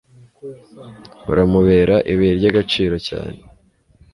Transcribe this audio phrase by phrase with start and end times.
[1.31, 3.39] uramubera ibuye ryagaciro cyane